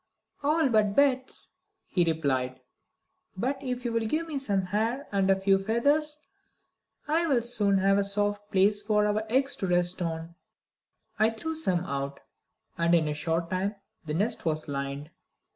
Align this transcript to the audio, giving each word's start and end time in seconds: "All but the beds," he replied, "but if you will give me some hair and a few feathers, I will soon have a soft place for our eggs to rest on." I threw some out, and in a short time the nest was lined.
"All 0.41 0.67
but 0.69 0.87
the 0.87 0.93
beds," 0.95 1.49
he 1.85 2.03
replied, 2.03 2.59
"but 3.37 3.59
if 3.61 3.85
you 3.85 3.91
will 3.93 4.07
give 4.07 4.27
me 4.27 4.39
some 4.39 4.63
hair 4.63 5.07
and 5.11 5.29
a 5.29 5.39
few 5.39 5.59
feathers, 5.59 6.17
I 7.07 7.27
will 7.27 7.43
soon 7.43 7.77
have 7.77 7.99
a 7.99 8.03
soft 8.03 8.51
place 8.51 8.81
for 8.81 9.05
our 9.05 9.21
eggs 9.29 9.55
to 9.57 9.67
rest 9.67 10.01
on." 10.01 10.33
I 11.19 11.29
threw 11.29 11.53
some 11.53 11.81
out, 11.81 12.19
and 12.79 12.95
in 12.95 13.07
a 13.07 13.13
short 13.13 13.51
time 13.51 13.75
the 14.03 14.15
nest 14.15 14.43
was 14.43 14.67
lined. 14.67 15.11